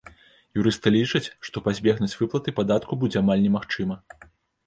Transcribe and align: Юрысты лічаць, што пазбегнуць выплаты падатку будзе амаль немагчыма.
Юрысты 0.59 0.87
лічаць, 0.95 1.27
што 1.49 1.57
пазбегнуць 1.67 2.17
выплаты 2.21 2.49
падатку 2.59 2.99
будзе 3.03 3.17
амаль 3.23 3.43
немагчыма. 3.45 3.99